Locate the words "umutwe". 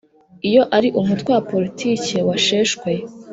0.99-1.29